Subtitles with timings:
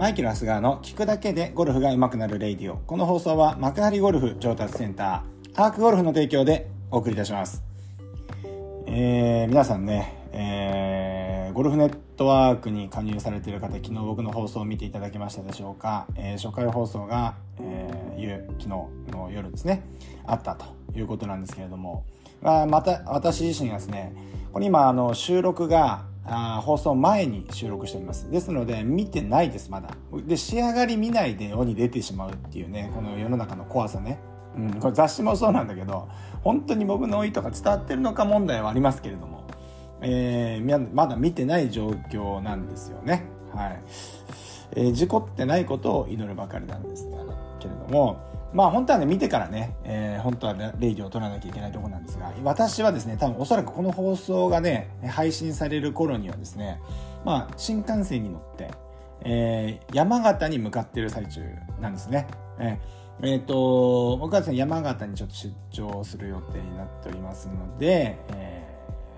[0.00, 2.78] マイケル・ハスガーの聞くだけでゴルフが上手くなるレイディオ。
[2.78, 7.62] この放送は幕張ゴルフ上達センター、アークゴルフの提供でお送りいたします。
[8.86, 16.06] えー、皆さんね、えー、ゴルフネットワークに加入されている方、昨日僕の放送を見ていただけましたでしょうか。
[16.16, 18.88] えー、初回放送が、えー、昨日の
[19.30, 19.82] 夜ですね、
[20.24, 20.64] あったと
[20.98, 22.06] いうことなんですけれども、
[22.40, 24.14] まあ、また私自身がですね、
[24.50, 28.30] これ今あの収録があ放送前に収録しております。
[28.30, 29.90] ですので、見てないです、まだ。
[30.26, 34.18] で、仕上がり見ないで世に出てしまうっていうね、この世の中の怖さね。
[34.56, 36.08] うん、これ雑誌もそうなんだけど、
[36.42, 39.44] 本当に僕の意図が伝わってるのか問題はありますけれども、
[40.02, 43.24] えー、まだ見てない状況なんですよね。
[43.54, 43.82] はい。
[44.72, 47.08] えー、事故ってないことを祈るばかりなんです
[47.58, 48.18] けれども、
[48.52, 56.80] まあ本当はね、見てからね、えー、本当はレイディを取らなきゃいけないところなんですが、私はですね、多分おそらくこの放送がね、配信される頃にはですね、
[57.24, 58.70] まあ新幹線に乗って、
[59.22, 61.42] えー、山形に向かってる最中
[61.80, 62.26] なんですね。
[62.58, 68.64] えー、えー、と、僕はですね、山形にちょっと出張する予定になっておりますので、え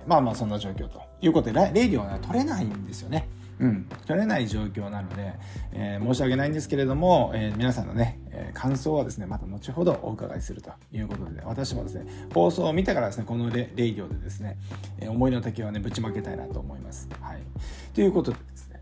[0.06, 3.28] ー、まあまあそんな状況ということで、レイディは、ね、取れないんですよね。
[3.60, 5.34] うん、取れない状況なので、
[5.72, 14.56] えー、申し訳ないんですけれども、えー、皆さんのね、えー、感想はですね、また後ほどお伺いするということで、私もですね、放送を見てからですね、このレレイディオでですね、
[15.00, 17.08] え思いの丈をね、ぶちまけたいなと思います。
[17.20, 17.42] はい。
[17.94, 18.80] ということでですね、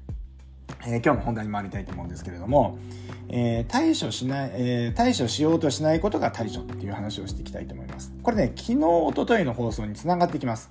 [0.87, 2.79] え今日も本題に参りたいと思うんですけれども、
[3.29, 8.12] え対処しない、え対処しようとしないことが対処っていう話をしていきたいと思います。
[8.23, 10.71] これね、昨日、おとといの放送につながってきます。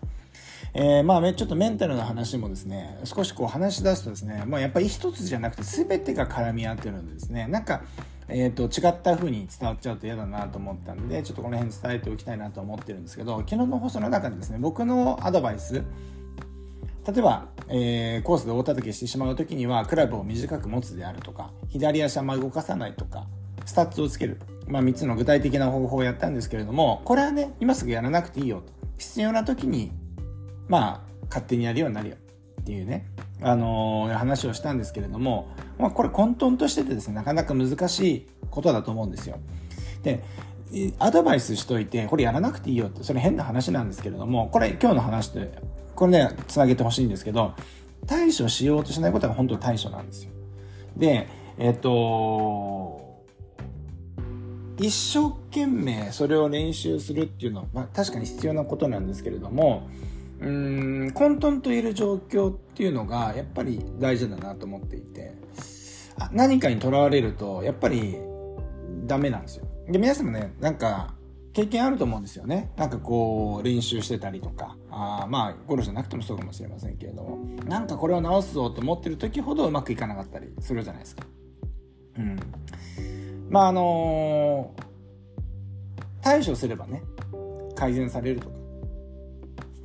[0.73, 7.48] えー、まあちょっとメンタルの話もですね、少しこう話し出すとですね、まあやっぱり一つじゃなくて全てが絡み合ってるんですね。
[7.48, 7.81] なんか、
[8.31, 15.84] えーと、違った風に伝わっちゃうと嫌だなと思ったんでちょっとこの辺伝えておきたいなと思ってるんですけど昨日の放送の中でですね僕のアドバイス
[17.08, 23.25] 例えば、えー、コースで大叩きしてしまう時にはクラブを短く持つであるとか左足あんま動かさないとか
[23.66, 29.91] スタッツをつける、まあ、3つの具体的な方法をやったんですけれどもこれはね今すぐやらなくていいよと必要な時に
[30.69, 32.16] まあ、勝手にやるようになるよ
[32.62, 33.06] っていうね、
[33.41, 39.40] あのー、話をしたんですけれども、まあ、これ混沌としててですね、なかなか難しいことだと思うんですよ。
[40.03, 40.24] で、
[41.00, 45.40] アドバイスしといて、これやらなくていいよって、それ変な話なんですけれども、これ今日の話と、
[45.96, 47.53] これね、つなげてほしいんですけど、
[48.06, 50.31] 対処しようとしないことが本当に対処なんですよ。
[50.96, 51.28] で、
[51.58, 53.24] えっと、
[54.79, 59.90] 一生懸命それを練習するっていうのは、まあ、確かに必要なことなんですけれども、
[60.41, 65.39] うん混沌といる状況っていうのがやっぱり大事だなと思っていて。
[66.31, 68.17] 何かにとらわれるとやっぱり
[69.05, 69.66] ダメなんですよ。
[69.88, 71.13] で皆さんもねなんか
[71.53, 72.72] 経験あると思うんですよね。
[72.75, 74.75] なんかこう練習してたりとか。
[74.91, 77.38] あまあゴルフじゃなくてもそうかもしれませんけれども。
[77.66, 81.23] なんかこれを直すぞと思ってる時ほどうまくいかなかったりするじゃないですか。
[82.17, 82.39] うん。
[83.49, 84.83] まああのー、
[86.22, 87.01] 対処すればね
[87.75, 88.59] 改善されるとか。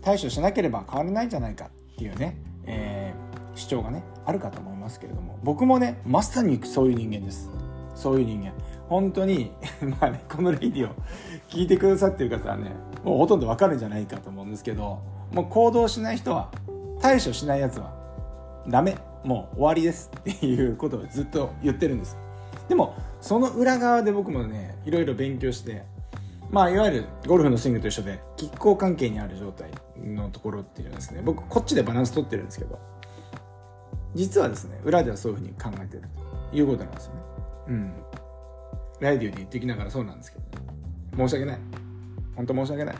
[0.04, 5.38] 対処しなければ変わらないんじゃないかっていうね、えー、主張がねあるかと思いますけれども。
[5.42, 7.50] 僕もねまさにそういう人間です。
[7.94, 8.53] そういう人間。
[8.88, 9.50] 本当に
[10.00, 10.93] まあねこのレディを
[11.48, 12.72] 聞いてくださってる方はね
[13.03, 14.98] もうほとんどわかるんじゃないかと思うんですけど
[15.32, 16.50] もう行動しない人は
[17.00, 17.93] 対処しないやつは
[18.69, 18.97] ダメ。
[19.25, 22.19] もう終わりですっていうことをずっと言ってるんです。
[22.69, 25.84] でもその裏側で僕もねいろいろ勉強して
[26.50, 32.78] まあ、いわゆるゴルフのスイングと一緒で、拮抗関係にある状態のところっていうのはですね、僕、こっちでバランス取ってるんですけど、
[34.15, 36.05] 実はですね、裏ではそういうふうに考えてる
[36.50, 37.21] ということなんですよね。
[37.69, 37.93] うん。
[39.00, 41.59] ライディオで言ってきながらそうなんですけど、ね、申し訳ない。
[42.37, 42.97] 本当申し訳ない。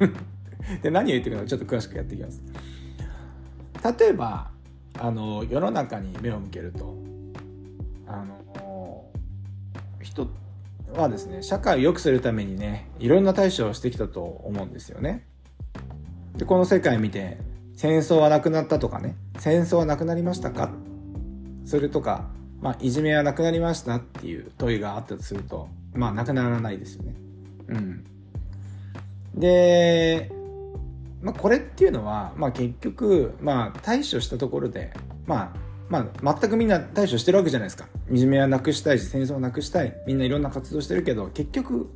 [0.82, 2.40] で、何を言ってるかちょっと詳しくやっていきます。
[3.98, 4.50] 例えば、
[4.98, 6.96] あの、世の中に目を向けると、
[8.06, 9.04] あの、
[10.00, 10.45] 人って、
[10.94, 15.26] はですね、社会を良くするためにね、いろんな対処をしてきたと思うんですよね。
[16.36, 17.38] で、この世界見て、
[17.74, 20.70] 戦争はなくなったとかね、戦争はなくなりましたか？
[21.64, 22.28] それとか、
[22.60, 27.14] まあ、いじめはなくなりましたっていう問いがあったとすると、まあ、なくならないですよね。
[27.68, 28.04] うん。
[29.34, 30.32] で、
[31.20, 34.92] まあ、これっていうのは、まあ、結局、まあ、対処したところで、
[35.26, 35.58] まあ、
[35.88, 37.88] まあ、全くみんな対処してるわけじゃないですか。
[38.10, 39.96] いじめはなくしたいし、戦争をなくしたい。
[40.06, 41.90] みんないろんな活動してるけど、結局、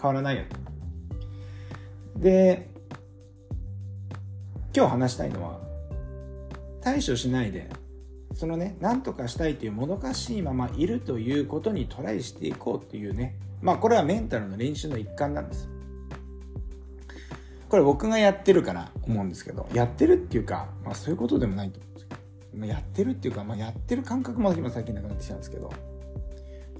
[0.00, 0.42] 変わらないよ。
[2.16, 2.68] で、
[4.74, 5.60] 今日話したいのは、
[6.80, 7.68] 対処しないで、
[8.34, 15.68] そのね、何とかしたいというもどかしいままいるということにトライしていこうっていうね、まあこれはメンタルの練習の一環なんです。
[17.68, 21.78] これ僕がやってるから思うんですけど、やってるっていうか、まあそういうことでもないと、
[22.60, 25.72] やってるっていうか、まあ、やってる感覚も今最近なくなってきたんですけど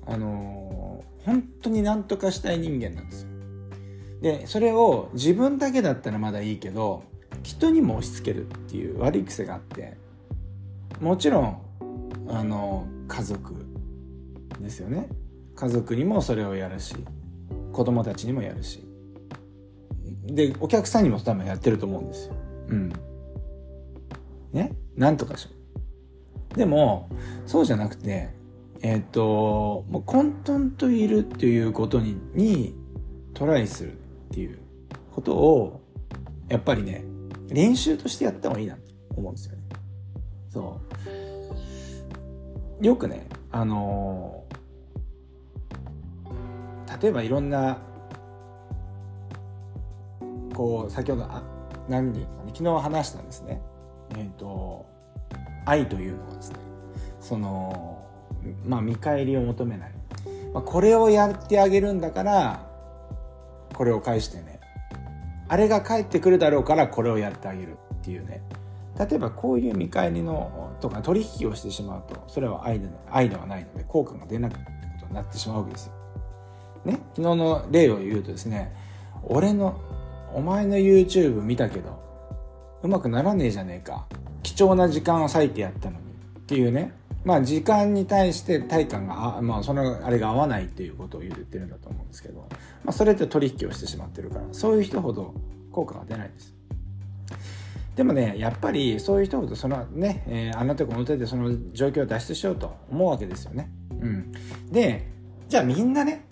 [0.06, 3.28] あのー、本当に何とかしたい人間なんですよ。
[4.20, 7.02] でそれを自分だけだったらまだいいけど
[7.42, 9.96] 人にも押し付けるっていう悪い癖があって
[11.00, 11.58] もちろん
[12.28, 13.54] あの家族
[14.60, 15.08] ですよね。
[15.56, 16.94] 家族にもそれをやるし
[17.72, 18.86] 子供たちにもやるし。
[20.24, 22.34] でお客さんにも多分やってると思うんですよ。
[22.68, 22.92] うん。
[24.52, 24.72] ね？
[24.96, 25.61] なんとかしよう
[26.54, 27.08] でも
[27.46, 28.30] そうじゃなくて
[28.82, 32.74] えっ、ー、ともう混沌といるっていうことにに
[33.34, 33.96] トライするっ
[34.32, 34.58] ていう
[35.14, 35.80] ことを
[36.48, 37.04] やっぱりね
[37.48, 38.80] 練習としてやった方がいいなと
[39.16, 39.62] 思うんですよね。
[40.50, 40.80] そ
[42.80, 42.84] う。
[42.84, 47.78] よくねあのー、例えばいろんな
[50.54, 51.42] こう先ほどあ
[51.88, 53.62] 何人かね昨日話したんですね。
[54.10, 54.91] えっ、ー、と
[55.64, 56.56] 愛というのはですね
[57.20, 58.04] その
[58.64, 59.92] まあ見返りを求めない、
[60.52, 62.66] まあ、これをやってあげるんだから
[63.72, 64.60] これを返してね。
[65.48, 68.42] あれが返ってくるだろうからこれをやってあげるっていうね。
[68.98, 74.70] 例えばこういう見返りのとか取引をしてしまうとそれは愛で愛ではないので効果が出なくってこ
[75.00, 75.92] とになってしまうわけですよ。
[76.84, 77.00] ね。
[77.14, 78.74] 昨日の例を言うとですね
[79.24, 79.80] 俺の
[80.34, 82.00] お前の YouTube 見たけど
[82.82, 84.06] うまくならねえじゃねえか。
[84.42, 86.02] 貴重な時間を割いてやったのに
[86.38, 86.92] っていうね。
[87.24, 92.40] まあ時間に対して対価があまあそのあれが合わないっていうことを言ってるんだと思うんですけど、
[92.84, 94.44] まあ、それって取引をしてしまってるから。
[94.52, 95.32] そういう人ほど
[95.70, 96.54] 効果が出ないんです。
[97.94, 103.70] でもねやっぱりそういう人ほどそのね、えー、あの手この手でその状況を脱出しようと思うわけですよね。
[103.90, 104.32] うん。
[104.70, 105.06] で
[105.48, 106.24] じゃあみんなね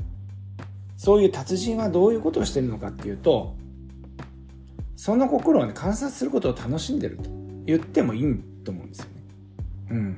[0.97, 3.56] そういう達人はどういうことをしてるのかっていうと
[4.97, 7.40] その心をね観察することを楽しんでると。
[7.70, 9.11] 言ってもいいと思うんですよね。
[9.90, 10.17] うん。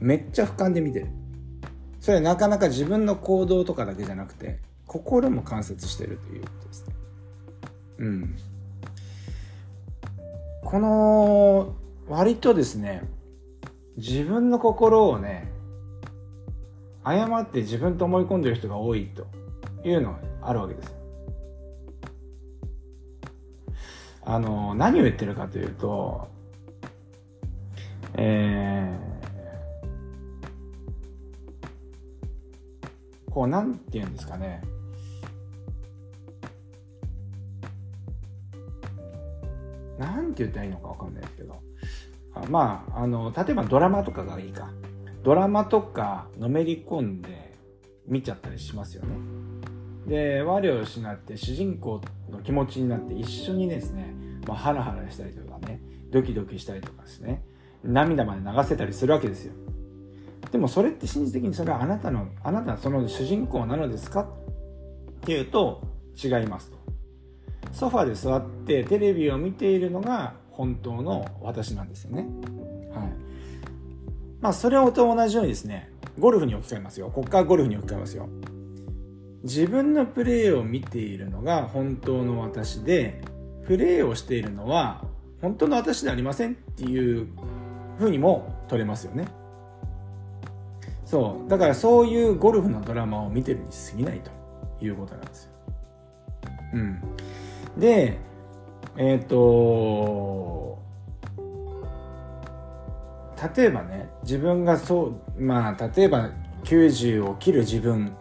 [0.00, 1.06] めっちゃ俯瞰で見てる。
[2.00, 6.94] それはなかなか自分の行動とかだけじゃなくて心も観察してるということですね。
[7.98, 8.36] うん。
[10.62, 11.74] この
[12.08, 13.08] 割とですね
[13.96, 15.50] 自分の心をね
[17.04, 19.26] 誤って自分と思い込んでる人が多いと
[19.86, 20.94] いうのがあるわけです
[24.22, 26.28] あの何を言ってるかというと
[28.16, 29.04] えー
[33.34, 34.62] こうなんて言うんですかね。
[39.98, 41.60] なんて言ったらいいのかわかんないですけど。
[42.48, 44.70] まああの例えばドラマとかがいいか。
[45.24, 47.56] ドラマとかのめり込んで
[48.06, 49.16] 見ちゃったりしますよね。
[50.06, 52.00] で我を失って主人公
[52.30, 54.14] の気持ちになって一緒にですね、
[54.46, 55.80] まあ、ハラハラしたりとかね
[56.12, 57.42] ドキドキしたりとかですね。
[57.84, 59.52] 涙まで流せたりするわけですよ。
[60.50, 64.22] でもそれって真実的にそれはあなたのあなたはその主人公なのですか？
[64.22, 64.26] っ
[65.22, 65.82] ていうと
[66.22, 66.78] 違いますと。
[67.72, 72.28] ソファで座ってテレビを見ているのが本当の私なんですよね。
[72.94, 73.12] はい。
[74.40, 77.10] まあそれと同じようにですねゴルフに置き換えますよ。
[77.10, 78.28] こっからゴルフに置き換えますよ。
[79.42, 83.22] 自分のプレーを見ているのが本当の私で
[83.66, 85.04] プレーをしているのは
[85.42, 87.28] 本当の私ではありませんっていう
[87.98, 89.26] ふうにも取れますよね。
[91.04, 91.48] そう。
[91.48, 94.30] だからそういうゴルフのドラマを見てるに過ぎないと
[94.84, 95.50] いうことなんですよ。
[96.74, 97.00] うん、
[97.78, 98.18] で
[98.96, 100.78] えっ、ー、と
[103.56, 106.30] 例えばね自分がそうまあ例えば
[106.64, 108.16] 90を切る自分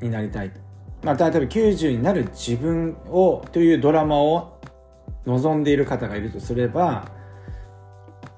[0.00, 0.52] になりたい
[1.04, 4.58] まあ、例えば90になる自分をというドラマを
[5.26, 7.08] 望んでいる方がいるとすれば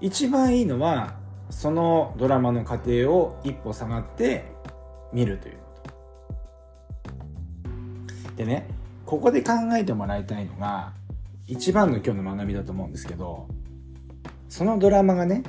[0.01, 1.15] 一番いいのは
[1.51, 4.45] そのドラマの過程を一歩下がって
[5.13, 5.61] 見るというこ
[8.29, 8.37] と。
[8.37, 8.69] でね
[9.05, 10.93] ここで考えてもらいたいのが
[11.47, 13.49] 一番の今日の学びだと思うんですけど
[14.49, 15.45] そのドラマがね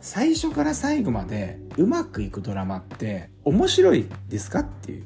[0.00, 5.04] 最初から最後までうまくいくドラマって面白いですかっていう。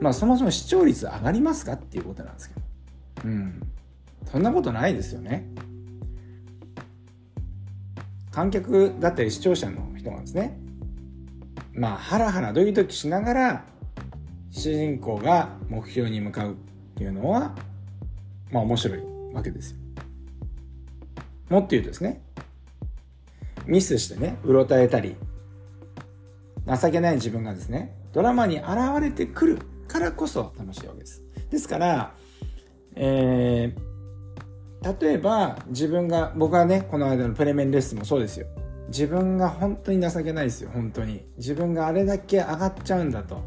[0.00, 2.60] まあそもそも視聴率上がりますかっていうことなんですけど。
[3.24, 3.62] うん。
[4.30, 5.48] そんなことないですよね。
[8.38, 10.56] 観客だったり視聴者の人なんですね
[11.72, 13.64] まあハラハラドキドキしながら
[14.52, 16.54] 主人公が目標に向かうっ
[16.94, 17.56] ていうのは
[18.52, 19.00] まあ面白い
[19.34, 19.78] わけですよ。
[21.48, 22.22] もっと言うとですね
[23.66, 25.16] ミスしてねうろたえたり
[26.64, 28.68] 情けない自分がですねドラマに現
[29.00, 31.24] れてくるからこそ楽しいわけです。
[31.50, 32.14] ですから、
[32.94, 33.74] え
[34.82, 38.46] 例えば自分が僕はねこの間のプレメンレッスンもそうですよ。
[38.88, 41.26] 自分が本当に情けないですよ本当に。
[41.36, 43.42] 自分があれだけ上がっちゃうんだと。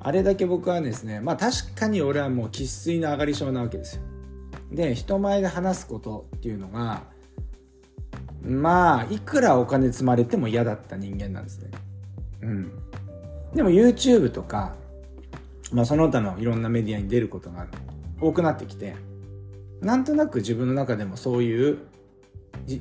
[0.00, 4.02] あれだけ僕はですねまあ確かに俺はもう生粋の上がり症なわけですよ。
[4.70, 7.02] で人前で話すことっていうのが
[8.42, 11.70] まあいくらお金積まれても嫌だった人間なんですね。
[12.42, 12.72] うん。
[13.54, 14.74] でも YouTube とか、
[15.72, 17.66] まあ、その他のいろんなメディアに出ることが
[18.20, 18.96] 多くなってきて
[19.80, 21.78] なんとなく自分の中でもそういう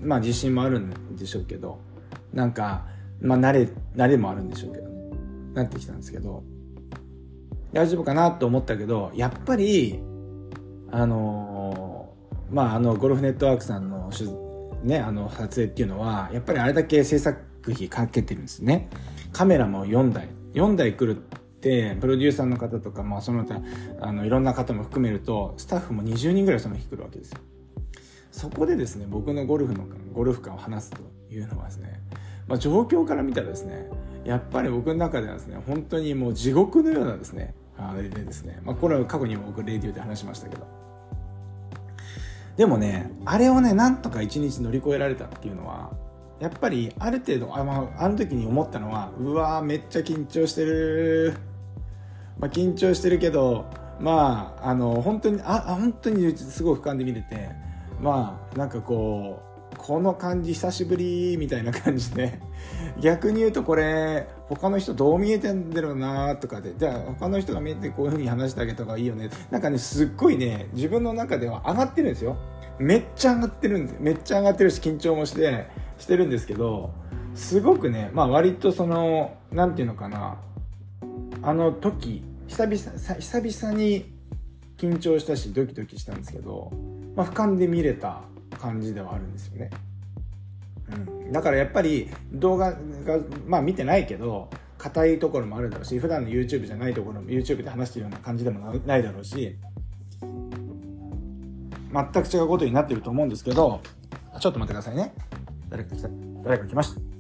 [0.02, 1.80] まあ自信もあるんでしょうけど
[2.34, 2.86] なんか
[3.22, 4.94] まあ慣れ慣れもあるんでしょうけどね。
[5.54, 6.44] なってきたんですけど
[7.74, 10.00] 大丈夫かなと思ったけどやっぱり
[10.92, 14.12] あのー、まああのゴルフネットワークさんの
[14.84, 17.40] ねあの撮影っていうのはやっぱりあれだけ制作
[17.72, 18.90] 費かけてるんですね。
[19.32, 20.28] カメラも4台。
[20.54, 21.24] 4台来る
[21.64, 23.62] てプロデューサーの方とか、まあ、その他
[24.02, 27.40] あのいろんな方も含めるとスタッフも20人ぐらいその日来るわけですよ。
[28.32, 31.02] そこでですね僕のゴルフのゴルフ感を話すと
[31.32, 32.02] いうのはですね、
[32.48, 33.88] まあ、状況から見たらですね
[34.26, 40.68] やっぱり僕の中ではですね本当にもう地獄のようなですねあれでですね、まあ、これは過去にも僕レディオで話しましたけど。
[42.58, 45.92] でもねあれをねなんとか一日乗り越えられたっていうのは
[46.40, 51.36] やっぱりある程度あ,、まあ、あの時に思ったのはうわめっちゃ緊張してる、
[52.40, 53.66] まあ、緊張してるけど
[54.00, 57.50] まああの本当にああ本当にすごい俯瞰で見れて
[58.02, 62.40] まあなんかこうこの感じ久しぶりみたいな感じで
[63.00, 69.30] 逆に言うとこれ他の人どう見えてんだろうなとかでじゃあ他の人が見えてこういう風に話してあげた方がいいよね。
[69.52, 72.38] なんかねすっごいね自分の中では上がってるんですよ。
[72.80, 76.92] めっちゃ上がってるんですめっちゃ上がってるし緊張もしてしてるんですけど
[77.36, 80.38] すごくねまあ割とその何て言うのかな。
[81.44, 82.78] あの時久々
[83.20, 84.06] 久々に
[84.78, 86.72] 緊張したしドキドキしたんですけど、
[87.16, 88.22] まあ、俯瞰で見れた
[88.60, 89.70] 感じではあるんですよね。
[90.92, 92.78] うん、だからやっぱり動画が
[93.46, 99.56] まあ見てないけど硬いところもあるだろうし普段の YouTube じゃないところも YouTube で話してるような感じでもないだろうし
[100.22, 103.82] 全く違うことになってると思うんですけど
[104.40, 105.14] ちょっと待ってくださいね。
[105.70, 106.10] 誰か来た。
[106.44, 107.13] 誰か来ました。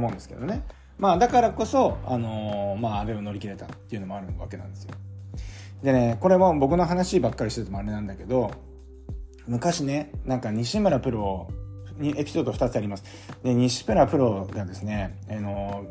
[0.00, 0.64] 思うんですけどね
[0.98, 4.90] まあだからこそ、あのー、まああれを乗り切れたっていうのもあるわけなんですよ。
[5.82, 8.50] でね、これも僕の話ばっかりしててもあれなんだけど、
[9.48, 11.48] 昔ね、なんか西村プロ
[11.96, 13.04] にエピソード2つあります。
[13.42, 15.86] で、西村プロがですね、あの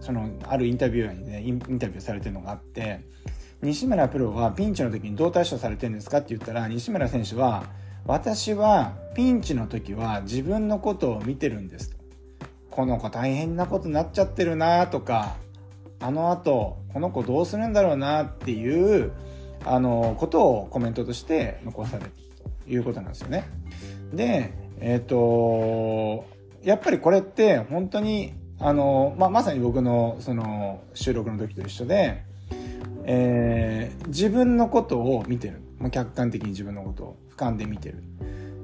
[0.00, 3.00] ー、その、あるインタビューにね、インタビューされてるのがあって、
[3.62, 7.64] 西村プロはピンチの時にどう対処されてるんですかって言ったら、西村選手は、
[8.04, 12.01] 私はピンチの時は自分のことを見てるんですと。
[12.72, 15.36] この子大変なことになっちゃってるなとか
[16.00, 19.12] あのあとこの子どうするんだろうなっていう
[19.64, 22.12] あのことをコメントとして残されてる
[22.64, 23.44] ということなんですよね。
[24.12, 26.26] で、えっ、ー、と
[26.62, 32.24] やっぱりこれって本当にあの、まあ、まさに僕のその収録の時と一緒で、
[33.04, 35.60] えー、自分のことを見てる、
[35.90, 38.02] 客観的に自分のことを俯瞰で見てる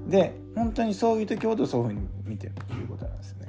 [0.07, 3.48] で本当にそういう時ほどそういうふうに見てるということなんですね。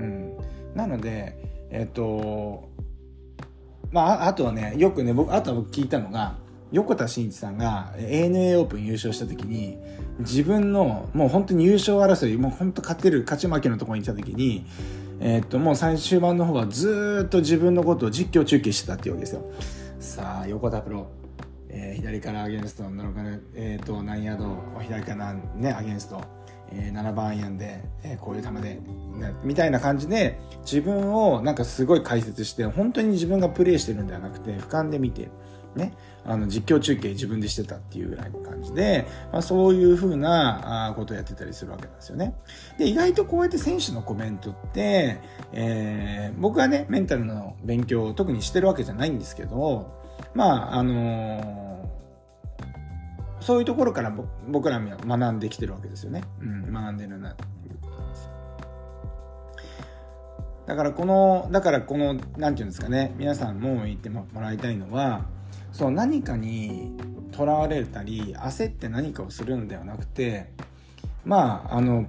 [0.00, 0.36] うん、
[0.74, 1.36] なので
[1.70, 2.68] えっ、と
[3.90, 6.34] まああとはねよくね僕あとは僕聞いたのが
[6.72, 9.78] 横田慎一さんが ANA オープン優勝した時に
[10.20, 14.64] 自分のもう本当に優勝争いもう本当勝てる勝ち負けのところにいた時に
[15.20, 19.44] えっ、ともう最終盤の方はずっと自分のことを実況中継してたっていうわけですよ。
[20.00, 21.19] さあ横田プロ。
[21.72, 26.20] えー、左からアゲンスト、7から、え、ー、と、何ヤード、左からね、アゲンスト、
[26.72, 28.80] えー、7番アイアンで、えー、こういう球で、
[29.44, 35.30] みたいな感じで自分をなんかすごい解説して本当に自分がプレイしてるんではなくて俯瞰で見て
[35.74, 35.92] ね、
[36.24, 42.34] あの実況中継自分でしてたっていうぐらいの感じで、まあ、そういう風なことをやってたりするわけなんですよね。
[42.78, 45.18] で、意外とこうやって選手のコメントって、
[45.52, 49.99] えー、僕はね、メンタルの勉強を特にしてるわけじゃないんですけど、
[50.34, 51.60] まあ、あのー
[53.40, 54.12] そういうところから
[54.48, 56.22] 僕らは学んできてるわけですよね。
[56.40, 58.00] うん、学んでるなっていうことな。
[60.66, 65.24] だからこの、だからこの、なんていうんですかね、皆さんも言ってもらいたいのは、
[65.72, 66.96] そう何かに
[67.32, 70.52] とらわれたり、焦って何かをするんではなくて、
[71.24, 72.06] まあ、あの、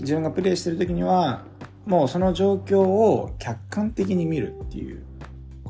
[0.00, 1.44] 自分がプレイしてる時には、
[1.86, 5.04] もうその状況を客観的に見るっていう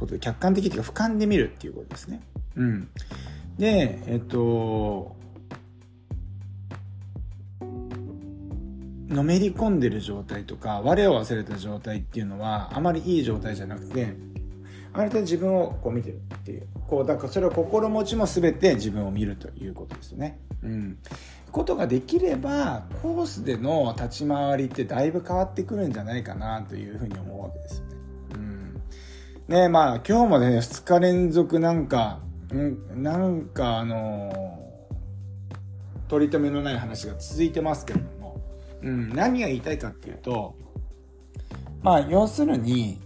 [0.02, 2.20] ことで、客観的っていうか俯瞰で見るっていうことですね。
[2.56, 2.88] うん。
[3.58, 5.16] で、えっと、
[9.08, 14.14] のめり込んでる状態とか、我を忘れた状態っていうのは、あまりいい状態じゃなくて、
[14.94, 16.66] ある程度自分をこう見てるっていう。
[16.86, 20.38] こう、だからそれは心持ちも全て自分を見るということですよね。
[20.62, 20.98] うん。
[21.50, 28.01] ことができれば、コースでの立ち回りってだいぶ変わってくるんじゃないかなというふうに思うわけですよね。
[29.52, 32.20] ねまあ今日もね、2日連続なんか、
[32.54, 38.40] んなんかあのー、取り留めのない話が続いてますけれども、
[38.80, 40.54] うん、何が言いたいかっていうと、
[41.82, 42.98] まあ要するに、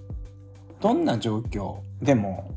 [0.80, 2.54] どんな状況でも、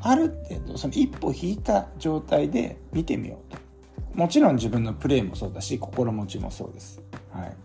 [0.00, 3.58] ある程度、その一歩引いた状態で見てみようと。
[4.18, 7.00] もちろん自分のプレーもそうだし、心持ちもそうです。
[7.30, 7.56] はい。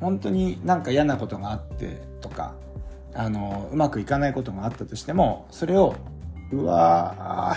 [0.00, 2.54] 本当になんか嫌なことがあってとか、
[3.14, 5.94] あの、うまくいかないことがあったとしても、それを、
[6.52, 7.56] うわ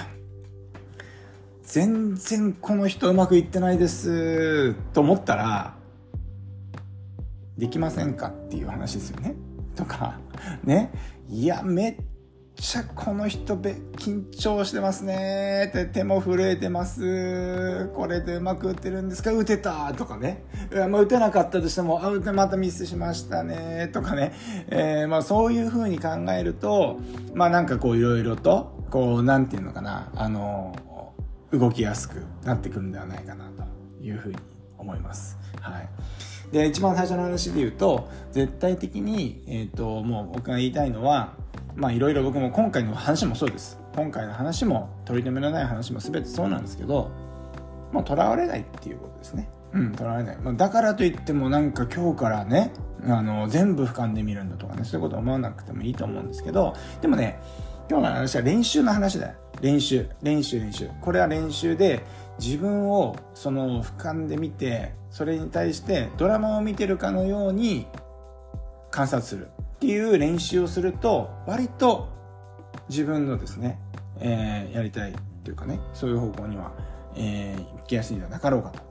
[1.64, 5.76] 全然この人うまくいってないですと思ったら、
[7.58, 9.36] できませんかっていう話ですよね。
[9.76, 10.20] とか、
[10.64, 10.92] ね。
[11.30, 11.96] いや、めっ
[12.56, 15.68] ちゃこの人べ緊張してますね。
[15.70, 17.90] って手も震えてます。
[17.94, 19.32] これでうまく打てるんですか？
[19.32, 19.94] 打てた。
[19.94, 20.44] とかね。
[20.90, 23.90] まあ、打てなかったとしてもあ打てまたミスしましたね。
[23.94, 24.34] とかね、
[24.70, 27.00] えー、まあそういうふうに考えると
[27.34, 30.12] まあなんかこういろいろとこうなんていうのかな。
[30.16, 30.76] あの
[31.52, 34.38] 動きやすくなってくるんではないかなというふうに
[34.78, 35.38] 思います。
[35.62, 35.90] はい。
[36.52, 41.34] で一番最初の話で言うと絶対的に、えーと、もう僕が言いたいのは
[41.76, 43.80] まあいろいろ僕も今回の話もそうです。
[43.96, 47.12] 今回の話も取り留めのない話も全てそうなんですけど
[47.92, 49.50] もうとらわれないっていうことですね。
[49.74, 52.72] うんとらわれない、まあ、だからといってもなんか今日からね
[53.04, 57.40] あの全部俯瞰で見るんだとかねそういうこと思わなくてもいいと思うんですけどでもね
[57.90, 59.34] 今日の話は練習の話だよ。
[59.62, 60.08] 練習。
[60.24, 60.90] 練習練習。
[61.02, 62.04] これは練習で
[62.40, 67.88] 自分をその俯瞰で見てそれに対してドラマを見てるかのように
[68.90, 69.50] 観察する。
[69.86, 72.10] っていう練習をすると割と
[72.90, 73.80] 自分のですね、
[74.20, 75.14] えー、やりたいっ
[75.44, 76.72] ていうかねそういう方向には、
[77.16, 78.82] えー、行きやすいんじゃなかろうかと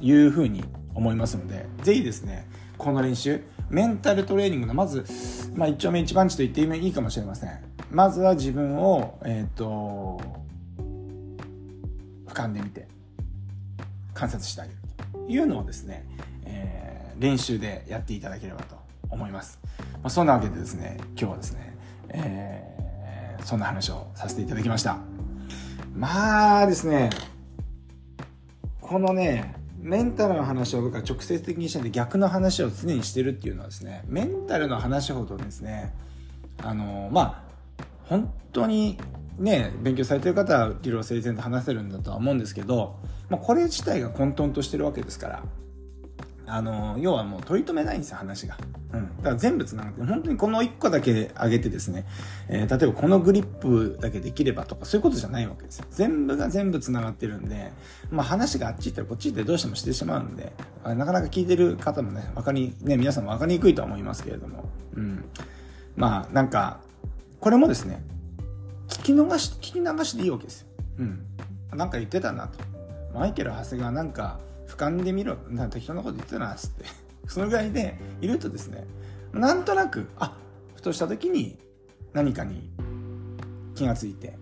[0.00, 5.04] いうふうに思いますのでぜひですねこの練習メンタルトレーニングのまず、
[5.54, 7.50] まあ、一丁目一番地と言っていいかもしれません。
[7.92, 10.20] まずは自分をえっ、ー、と
[12.26, 12.88] 俯瞰で見て
[14.14, 14.76] 観察してあげる
[15.12, 16.04] というのをですね、
[16.44, 19.58] えー、練習でやっていただければと思います。
[19.94, 21.76] まあ、そんなわけでですね、今日はですね、
[22.08, 24.98] えー、そんな話をさせていただきました。
[25.94, 27.10] まあですね、
[28.80, 35.94] このね、メンタルの話を僕は直接的にしないで逆の話を常にしてるっていうのはですね、メンタルの話ほどですね、
[36.62, 38.98] あの、まあ、本当に
[39.38, 42.98] ね、勉強されてる方は理論整然と話せるんだとは思うんですけど、
[43.30, 45.42] まあ、これ自体が混沌としてるわけですから、
[46.50, 48.56] あの、要はもう取り留めないんですよ、話が。
[48.92, 49.16] うん。
[49.18, 52.06] だから全部繋がって、本当にこの1個だけ上げてですね、
[52.48, 55.86] えー、例えばこのグリップだけできればとか、そういうことじゃないわけですよ。
[55.90, 57.72] 全部が全部繋がってるんで、
[58.10, 60.52] まあ話があっち行ったらこっち行ってどうしてもしてしまうんで、
[60.84, 65.24] なかなか聞いてる方もね、わかり、ね、皆さんもわかりにくいとは思いますけれども、うん。
[65.96, 66.80] まあ、なんか、
[67.40, 68.02] これもですね、
[68.88, 70.66] 聞き逃し、聞き流しでいいわけですよ。
[70.98, 71.26] うん。
[71.76, 72.58] なんか言ってたなと。
[73.14, 74.38] マイケル・長谷川なんか
[74.70, 75.36] 俯瞰で見ろ。
[75.48, 76.84] なん適当なこと言ってたな、つって。
[77.26, 78.86] そのぐらいでいるとですね、
[79.32, 80.36] なんとなく、あ、
[80.74, 81.58] ふとした時に
[82.12, 82.70] 何かに
[83.74, 84.36] 気がついて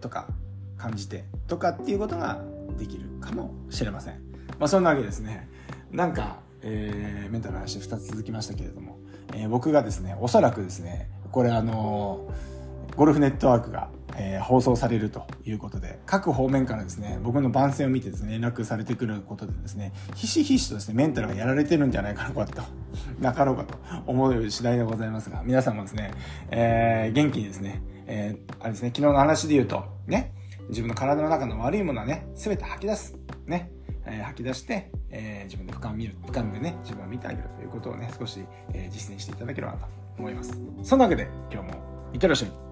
[0.00, 0.28] とか
[0.76, 2.42] 感じてとかっていうことが
[2.78, 4.14] できるかもしれません。
[4.58, 5.48] まあそんなわけですね。
[5.90, 8.98] なんか、えー、メンタルの話2つ続きましたけれども、
[9.34, 12.60] えー、僕がですね、おそらくですね、これあのー
[12.96, 13.88] ゴルフネットワークが、
[14.22, 22.62] えー、放送されるということで、各方面からですね、僕の番宣を見てですね、連絡されてくることでですね、ひしひしとですね、メンタルがやられてるんじゃないかな、こうと、
[23.18, 26.10] なかろうかと思う次第でございますが、皆さんもですね、
[26.50, 30.34] えー、元気にですね、えー、あれですね、昨日の話で言うと、ね、
[30.68, 33.16] 自分の体の中の悪いものはね、すべて吐き出す。
[33.46, 33.72] ね。
[34.06, 39.86] えー、吐き出して、えー、自分で俯瞰見る、俯瞰でね、自分を見てあげるということをね、少し、えー、実践していただければなと
[40.18, 40.60] 思います。
[40.82, 42.69] そんなわけで、今日もいってらっしゃい。